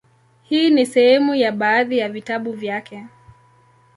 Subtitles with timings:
[0.43, 3.05] Hii ni sehemu ya baadhi ya vitabu vyake;